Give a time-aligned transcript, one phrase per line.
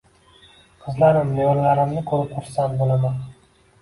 [0.85, 3.21] Qizlarim, nevaralarimni ko’rib, xursand bo’laman.